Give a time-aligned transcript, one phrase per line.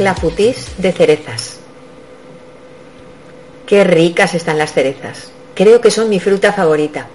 [0.00, 1.58] Clafoutis de cerezas.
[3.66, 5.30] Qué ricas están las cerezas.
[5.54, 7.06] Creo que son mi fruta favorita.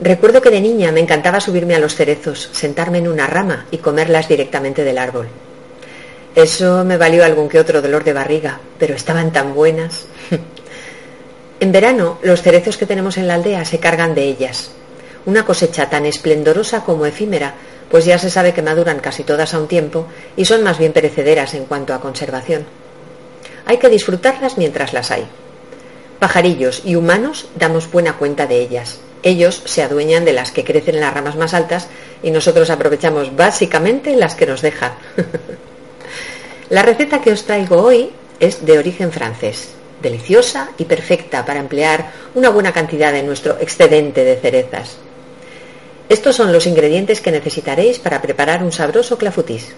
[0.00, 3.78] Recuerdo que de niña me encantaba subirme a los cerezos, sentarme en una rama y
[3.78, 5.26] comerlas directamente del árbol.
[6.36, 10.06] Eso me valió algún que otro dolor de barriga, pero estaban tan buenas.
[11.58, 14.70] en verano, los cerezos que tenemos en la aldea se cargan de ellas.
[15.26, 17.54] Una cosecha tan esplendorosa como efímera
[17.92, 20.94] pues ya se sabe que maduran casi todas a un tiempo y son más bien
[20.94, 22.64] perecederas en cuanto a conservación.
[23.66, 25.26] Hay que disfrutarlas mientras las hay.
[26.18, 29.00] Pajarillos y humanos damos buena cuenta de ellas.
[29.22, 31.88] Ellos se adueñan de las que crecen en las ramas más altas
[32.22, 34.92] y nosotros aprovechamos básicamente las que nos dejan.
[36.70, 39.68] La receta que os traigo hoy es de origen francés,
[40.00, 44.96] deliciosa y perfecta para emplear una buena cantidad de nuestro excedente de cerezas.
[46.12, 49.72] Estos son los ingredientes que necesitaréis para preparar un sabroso clafoutis.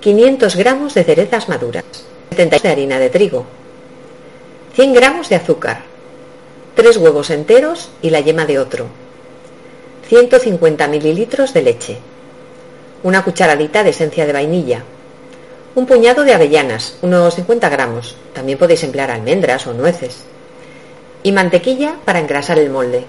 [0.00, 1.86] 500 gramos de cerezas maduras,
[2.28, 3.46] 70 de harina de trigo,
[4.74, 5.84] 100 gramos de azúcar,
[6.74, 8.88] 3 huevos enteros y la yema de otro,
[10.06, 11.96] 150 mililitros de leche,
[13.02, 14.82] una cucharadita de esencia de vainilla,
[15.76, 20.24] un puñado de avellanas, unos 50 gramos, también podéis emplear almendras o nueces,
[21.22, 23.06] y mantequilla para engrasar el molde.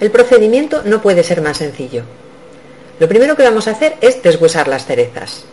[0.00, 2.02] El procedimiento no puede ser más sencillo.
[2.98, 5.44] Lo primero que vamos a hacer es deshuesar las cerezas.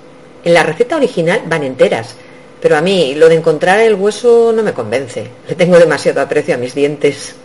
[0.43, 2.15] En la receta original van enteras,
[2.61, 5.27] pero a mí lo de encontrar el hueso no me convence.
[5.47, 7.35] Le tengo demasiado aprecio a mis dientes.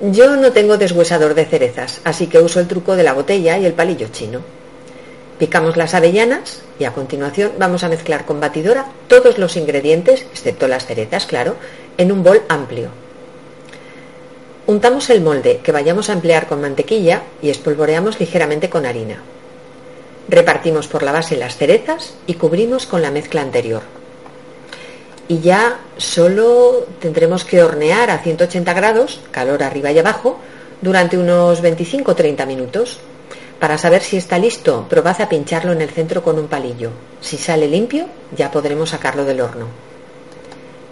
[0.00, 3.66] Yo no tengo deshuesador de cerezas, así que uso el truco de la botella y
[3.66, 4.40] el palillo chino.
[5.38, 10.68] Picamos las avellanas y a continuación vamos a mezclar con batidora todos los ingredientes, excepto
[10.68, 11.56] las cerezas, claro,
[11.96, 12.90] en un bol amplio.
[14.68, 19.22] Untamos el molde que vayamos a emplear con mantequilla y espolvoreamos ligeramente con harina.
[20.28, 23.80] Repartimos por la base las cerezas y cubrimos con la mezcla anterior.
[25.26, 30.38] Y ya solo tendremos que hornear a 180 grados, calor arriba y abajo,
[30.82, 32.98] durante unos 25 o 30 minutos.
[33.58, 36.90] Para saber si está listo, probad a pincharlo en el centro con un palillo.
[37.22, 38.04] Si sale limpio,
[38.36, 39.66] ya podremos sacarlo del horno.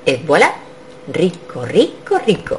[0.07, 0.55] Et voilà,
[1.13, 2.59] rico, rico, rico.